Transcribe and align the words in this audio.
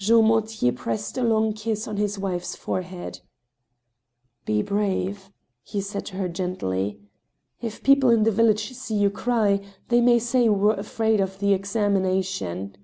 Jean 0.00 0.24
Mortier 0.24 0.72
pressed 0.72 1.16
a 1.16 1.22
long 1.22 1.52
kiss 1.52 1.86
on 1.86 1.96
his 1.96 2.18
wife's 2.18 2.56
forehead. 2.56 3.20
"Be 4.44 4.60
brave," 4.60 5.30
he 5.62 5.80
said 5.80 6.04
to 6.06 6.16
her 6.16 6.26
gently. 6.28 6.98
"If 7.62 7.84
people 7.84 8.10
in 8.10 8.24
the 8.24 8.32
vil 8.32 8.46
lage 8.46 8.72
see 8.72 8.96
you 8.96 9.10
cry, 9.10 9.60
they 9.88 10.00
may 10.00 10.18
say 10.18 10.48
we 10.48 10.58
were 10.58 10.74
afraid 10.74 11.20
of 11.20 11.38
the 11.38 11.52
examin 11.54 12.04
ation." 12.04 12.76